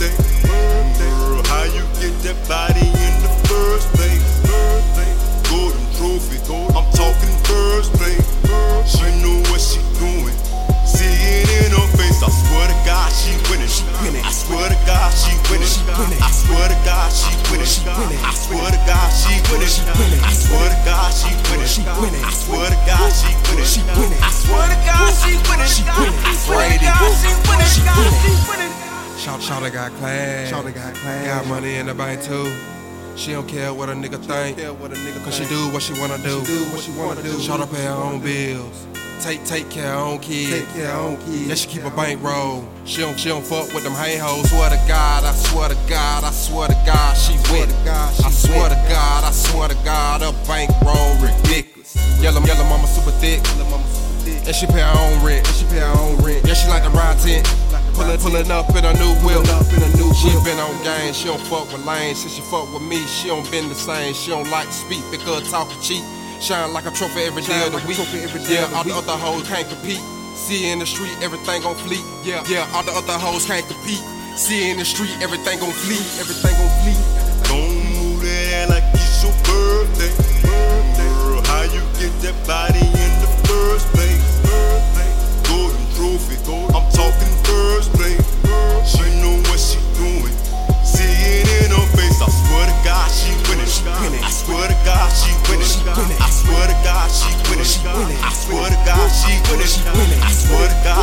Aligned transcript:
birthday. 0.00 1.10
Girl, 1.28 1.44
how 1.44 1.64
you 1.64 1.84
get 2.00 2.14
that 2.24 2.38
body 2.48 2.88
in 2.88 3.14
the 3.20 3.32
first 3.48 3.88
place? 3.92 4.24
Golden 5.50 5.84
trophy, 5.98 6.40
I'm 6.72 6.88
talking 6.96 7.34
first 7.44 7.92
place. 8.00 8.24
She 8.88 9.04
know 9.20 9.36
what 9.50 9.60
she 9.60 9.80
doing. 10.00 10.32
See 10.88 11.04
it 11.04 11.48
in 11.66 11.70
her 11.76 11.88
face. 11.98 12.22
I 12.22 12.30
swear 12.30 12.66
to 12.70 12.76
God, 12.88 13.10
she 13.12 13.36
winning. 13.50 13.68
She 13.68 13.84
winning. 14.00 14.24
I 14.24 14.32
swear 14.32 14.68
to 14.70 14.78
God, 14.88 15.12
she 15.12 15.36
winning. 15.50 15.68
She 15.68 15.82
winning. 15.84 16.22
I 16.22 16.30
swear 16.32 16.68
to 16.68 16.78
God, 16.86 17.10
she 17.12 17.34
winning. 17.50 17.68
She 17.68 17.84
winning. 17.84 18.22
I 18.24 18.32
swear 18.32 18.70
to 18.70 18.80
God, 18.88 19.10
she 19.12 19.34
winning. 19.50 19.68
She 19.68 19.82
winning. 19.84 20.22
I 20.24 20.32
swear 20.32 20.70
to 20.70 20.78
God, 20.86 21.10
she 21.12 21.28
winning. 21.50 21.68
She 21.68 21.82
winning. 21.84 22.22
I 22.24 22.40
swear 22.40 22.70
to 22.70 22.78
God, 22.88 23.10
she 23.12 23.36
winning. 23.44 23.68
She 23.68 23.82
winning. 23.84 24.22
I 24.22 24.30
swear 24.32 24.64
to 24.64 24.78
God, 24.86 25.10
she 25.12 25.36
winning. 25.44 25.68
She 25.68 25.82
winning. 25.84 26.16
I 26.24 26.32
swear 26.40 26.64
to 26.70 26.78
God, 26.80 27.12
she 27.20 27.28
winning. 27.44 27.68
She 27.68 27.84
winning. 28.48 28.59
Shout, 29.20 29.42
shout, 29.42 29.70
got 29.70 29.92
class. 30.00 30.48
Shout, 30.48 30.64
got 30.64 30.94
class. 30.94 31.26
Got 31.26 31.46
money 31.46 31.74
in 31.74 31.84
the 31.84 31.94
bank 31.94 32.22
too. 32.22 32.50
She 33.16 33.32
don't 33.32 33.46
care 33.46 33.74
what 33.74 33.90
a 33.90 33.92
nigga 33.92 34.16
think. 34.16 34.56
Cause 35.22 35.36
she 35.36 35.44
do 35.44 35.68
what 35.74 35.82
she 35.82 35.92
wanna 36.00 36.16
do. 36.16 36.42
do 36.42 36.64
what 36.72 36.80
she 36.80 36.90
wanna 36.92 37.22
do. 37.22 37.38
Shout 37.38 37.60
up 37.60 37.70
pay 37.70 37.84
her 37.84 37.90
own 37.90 38.22
bills. 38.22 38.86
Take 39.20 39.44
take 39.44 39.68
care 39.68 39.92
of 39.92 40.00
her 40.00 40.06
own 40.14 40.18
kids. 40.20 40.60
Take 40.60 40.68
care 40.72 40.88
of 40.88 40.92
her 40.92 41.00
own 41.00 41.16
kids. 41.18 41.48
Yeah, 41.48 41.54
she 41.54 41.68
keep 41.68 41.84
a 41.84 41.90
bankroll. 41.90 42.66
She 42.86 43.02
don't 43.02 43.20
she 43.20 43.28
don't 43.28 43.44
fuck 43.44 43.74
with 43.74 43.84
them 43.84 43.92
hang 43.92 44.18
hoes. 44.18 44.48
Swear 44.48 44.70
to 44.70 44.80
God, 44.88 45.24
I 45.24 45.34
swear 45.34 45.68
to 45.68 45.76
God, 45.86 46.24
I 46.24 46.30
swear 46.30 46.68
to 46.68 46.74
God, 46.86 47.14
she 47.14 47.34
wet. 47.52 47.68
to 47.68 47.90
I 48.24 48.30
swear 48.30 48.70
to 48.70 48.80
God, 48.88 49.24
I 49.24 49.32
swear 49.32 49.68
to 49.68 49.74
God, 49.84 50.22
her 50.22 50.32
bankroll 50.48 51.12
ridiculous. 51.20 51.92
Yellow 52.22 52.40
yellow 52.40 52.64
mama 52.64 52.86
super 52.86 53.12
thick. 53.20 53.44
And 54.46 54.56
she 54.56 54.64
pay 54.66 54.80
her 54.80 54.98
own 54.98 55.22
rent. 55.22 55.46
And 55.46 55.56
She 55.56 55.66
pay 55.66 55.80
her 55.80 55.92
own 56.00 56.16
rent. 56.24 56.46
Yeah, 56.46 56.54
she 56.54 56.68
like 56.70 56.84
to 56.84 56.90
ride 56.90 57.18
tent. 57.18 57.46
Like 58.00 58.16
to 58.16 58.24
Pulling, 58.24 58.48
pulling 58.48 58.50
up 58.50 58.70
in 58.74 58.84
a 58.84 58.92
new 58.96 59.12
wheel. 59.20 59.44
Up 59.52 59.68
in 59.76 59.82
a 59.84 59.88
new 59.96 60.08
She 60.14 60.32
been 60.40 60.58
on 60.58 60.72
game, 60.82 61.12
she 61.12 61.28
don't 61.28 61.40
fuck 61.52 61.70
with 61.70 61.84
lanes. 61.84 62.20
Since 62.20 62.34
she 62.34 62.40
fuck 62.40 62.72
with 62.72 62.82
me, 62.82 62.96
she 63.06 63.28
don't 63.28 63.48
been 63.50 63.68
the 63.68 63.74
same. 63.74 64.14
She 64.14 64.30
don't 64.30 64.48
like 64.50 64.68
to 64.68 64.72
speak 64.72 65.04
because 65.10 65.50
talking 65.50 65.78
cheap. 65.82 66.02
Shine 66.40 66.72
like 66.72 66.86
a 66.86 66.90
trophy 66.90 67.20
every 67.28 67.42
day 67.42 67.52
Shine 67.52 67.66
of 67.66 67.72
the 67.72 67.76
like 67.76 67.84
a 67.84 67.88
week. 67.88 67.96
trophy 67.96 68.18
every 68.20 68.40
day 68.44 68.54
yeah, 68.54 68.72
all 68.74 68.84
the 68.84 68.94
other 68.94 69.12
hoes 69.12 69.46
can't 69.46 69.68
compete. 69.68 70.00
See 70.34 70.70
in 70.70 70.78
the 70.78 70.86
street, 70.86 71.12
everything 71.20 71.60
gon' 71.60 71.76
fleet. 71.76 72.00
Yeah, 72.24 72.42
yeah, 72.48 72.66
all 72.72 72.82
the 72.82 72.92
other 72.92 73.18
hoes 73.20 73.44
can't 73.44 73.66
compete. 73.68 74.00
See 74.34 74.70
in 74.70 74.78
the 74.78 74.84
street, 74.84 75.12
everything 75.20 75.60
gon' 75.60 75.72
fleet. 75.72 76.00
Everything 76.18 76.56
gon' 76.56 76.72
fleet. 76.80 77.29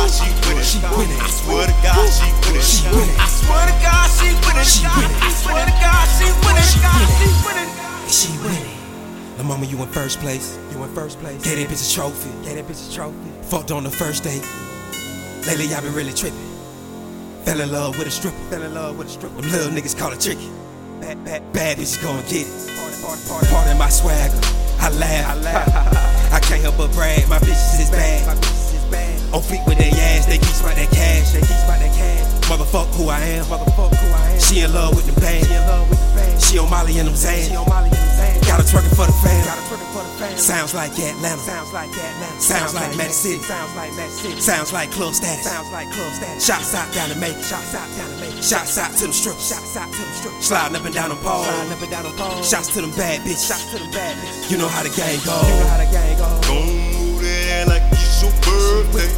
Swear 0.08 0.28
to 0.28 0.42
God, 0.42 0.64
she 0.64 0.78
winning. 0.96 1.20
I 1.20 1.28
swear 1.28 1.66
to 1.66 1.76
God, 1.84 2.08
she 2.08 2.88
winning. 2.92 3.16
I 3.20 3.28
swear 3.28 3.64
to 3.66 3.74
God, 3.84 4.06
she 4.08 4.28
winning. 4.44 4.68
I 5.20 5.30
swear 5.32 5.64
to 5.64 5.74
God, 5.80 6.06
she 6.16 6.26
winning. 6.44 6.68
She 6.68 7.28
winning. 7.44 7.70
She 8.08 8.30
winning. 8.42 8.78
The 9.36 9.44
mama 9.44 9.66
you 9.66 9.80
in 9.82 9.88
first 9.88 10.20
place. 10.20 10.58
You 10.72 10.82
in 10.82 10.94
first 10.94 11.20
place. 11.20 11.42
Gave 11.44 11.58
that 11.58 11.68
bitch 11.68 11.90
a 11.90 11.94
trophy. 11.94 12.30
Get 12.44 12.56
that 12.56 12.66
bitch 12.66 12.90
a 12.90 12.94
trophy. 12.94 13.30
Fucked 13.42 13.70
on 13.70 13.84
the 13.84 13.90
first 13.90 14.24
date. 14.24 14.44
Lately 15.46 15.72
I 15.72 15.80
been 15.80 15.94
really 15.94 16.12
tripping. 16.12 16.38
Fell 17.44 17.60
in 17.60 17.70
love 17.70 17.96
with 17.98 18.08
a 18.08 18.10
stripper. 18.10 18.36
Fell 18.50 18.62
in 18.62 18.74
love 18.74 18.98
with 18.98 19.06
a 19.06 19.10
stripper. 19.10 19.40
Them 19.40 19.50
little 19.50 19.72
niggas 19.72 19.96
call 19.96 20.12
it 20.12 20.20
tricky. 20.20 20.50
Bad, 21.00 21.24
bad, 21.24 21.52
Bad 21.52 21.78
bitches 21.78 22.02
gon' 22.02 22.20
get 22.28 22.46
it. 22.46 22.76
party, 22.76 23.00
party, 23.02 23.28
party. 23.28 23.46
Part 23.46 23.68
of 23.68 23.78
my 23.78 23.88
swagger. 23.88 24.34
I 24.80 24.90
laugh. 24.90 25.30
I 25.30 25.34
laugh. 25.40 26.32
I 26.32 26.40
can't 26.40 26.60
help 26.60 26.76
but 26.76 26.92
brag. 26.92 27.28
My 27.28 27.38
bitches 27.38 27.80
is 27.80 27.90
My 27.90 27.96
bitches 27.96 28.30
is 28.34 28.50
bad. 28.50 28.57
On 29.38 29.44
fleek 29.46 29.62
with 29.70 29.78
their 29.78 29.94
ass. 29.94 30.26
They 30.26 30.34
keep 30.34 30.50
about 30.58 30.74
that 30.74 30.90
cash. 30.90 31.30
They 31.30 31.38
keep 31.38 31.62
about 31.62 31.78
that 31.78 31.94
cash. 31.94 32.26
Motherfuck 32.50 32.90
who 32.98 33.06
I 33.06 33.38
am. 33.38 33.46
Motherfuck 33.46 33.94
who 33.94 34.06
I 34.10 34.34
am. 34.34 34.40
She 34.42 34.66
in 34.66 34.74
love 34.74 34.98
with 34.98 35.06
them 35.06 35.14
bands. 35.22 35.46
She 35.46 35.54
in 35.54 35.62
love 35.62 35.86
with 35.86 36.02
the 36.02 36.10
band. 36.18 36.42
She 36.42 36.58
on 36.58 36.66
Molly 36.66 36.98
and 36.98 37.06
them 37.06 37.14
Zans. 37.14 37.46
She 37.46 37.54
on 37.54 37.62
Molly 37.70 37.86
and 37.86 38.02
them 38.02 38.18
Zans. 38.18 38.42
Got 38.50 38.58
her 38.58 38.66
twerking 38.66 38.98
for 38.98 39.06
the 39.06 39.14
fam. 39.22 39.38
Got 39.46 39.54
a 39.54 39.62
twerking 39.70 39.90
for 39.94 40.02
the 40.02 40.14
fans. 40.18 40.42
Sounds 40.42 40.74
like 40.74 40.90
Atlanta. 40.98 41.38
Sounds 41.38 41.70
like 41.70 41.86
Atlanta. 41.94 42.40
Sounds 42.42 42.74
like 42.74 42.90
Magic 42.98 43.14
City. 43.14 43.38
Sounds 43.38 43.74
like 43.78 43.94
Magic 43.94 44.18
City. 44.18 44.40
Sounds 44.42 44.72
like 44.74 44.90
club 44.90 45.14
status. 45.14 45.46
Sounds 45.46 45.70
like 45.70 45.86
club 45.94 46.12
status. 46.18 46.42
Shots 46.42 46.74
out 46.74 46.90
down 46.90 47.06
the 47.06 47.18
make. 47.22 47.38
Shots 47.38 47.78
out 47.78 47.86
down 47.94 48.10
the 48.10 48.18
make. 48.18 48.42
Shots 48.42 48.74
out 48.74 48.90
to 48.98 49.06
them 49.06 49.14
strippers. 49.14 49.54
Shots 49.54 49.78
out 49.78 49.86
to 49.86 50.02
the 50.02 50.14
strip. 50.18 50.34
Sliding 50.42 50.74
up 50.74 50.82
and 50.82 50.94
down 50.98 51.14
them 51.14 51.22
poles. 51.22 51.46
Sliding 51.46 51.78
up 51.78 51.82
and 51.86 51.90
down 51.94 52.04
the 52.10 52.14
pole. 52.18 52.42
Shots 52.42 52.74
to 52.74 52.82
them 52.82 52.90
bad 52.98 53.22
bitches. 53.22 53.46
Shots 53.46 53.70
to 53.70 53.78
the 53.78 53.86
bad 53.94 54.18
bitches. 54.18 54.50
You 54.50 54.58
know 54.58 54.66
how 54.66 54.82
the 54.82 54.90
game 54.98 55.22
You 55.22 55.30
know 55.30 55.70
how 55.70 55.78
the 55.78 55.86
gang 55.94 56.18
goes. 56.18 56.42
Don't 56.42 56.74
move 56.90 57.22
that 57.22 57.70
like 57.70 57.86
it's 57.94 58.18
your 58.18 58.34
birthday. 58.42 59.17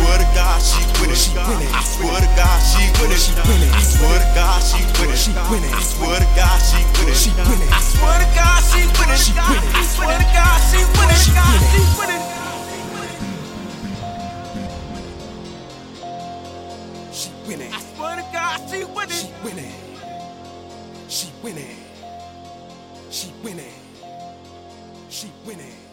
swear 0.00 0.16
to 0.18 0.24
God, 0.32 0.58
she 0.64 0.80
winning. 1.00 1.16
She 1.16 1.30
win. 1.36 1.68
I 1.76 1.82
swear 1.84 2.20
to 2.20 2.30
God, 2.32 2.58
she 2.64 2.80
winning. 3.00 3.20
She 3.20 3.32
winning. 3.44 3.72
I 3.72 3.82
swear 3.84 4.16
to 4.16 4.28
God, 4.32 4.60
she 4.64 4.80
winning. 4.96 5.16
She 5.16 5.32
winning. 5.52 5.72
I 5.76 5.80
swear 5.84 6.16
to 6.16 6.28
God, 6.32 6.58
she 6.64 6.80
winning. 6.96 7.16
She 7.20 7.30
winning. 7.36 7.68
I 7.68 7.80
swear 7.84 8.16
to 8.16 8.28
God, 8.32 8.60
she 8.64 8.80
winning. 8.96 9.20
She 9.20 9.32
winning. 9.36 9.76
I 9.76 9.84
swear 9.84 10.16
to 10.16 10.26
God, 10.32 10.58
she 10.70 10.80
winning. 10.96 11.20
She 11.20 11.32
winning. 12.00 12.24
She 17.12 17.28
winning. 17.46 17.72
I 17.72 17.80
swear 17.92 18.16
to 18.16 18.24
God, 18.32 18.56
she 18.70 18.84
winning. 18.84 19.20
She 19.20 19.28
winning. 19.44 19.74
She 21.08 21.28
win. 21.42 21.58
She 23.10 23.28
win. 23.42 23.60
She 25.08 25.26
win. 25.44 25.89